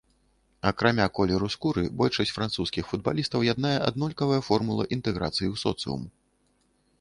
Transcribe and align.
Акрамя 0.69 1.05
колеру 1.17 1.49
скуры 1.55 1.83
большасць 1.99 2.33
французскіх 2.37 2.89
футбалістаў 2.93 3.45
яднае 3.49 3.75
аднолькавая 3.89 4.41
формула 4.49 4.89
інтэграцыі 4.99 5.47
ў 5.53 5.63
соцыум. 5.67 6.03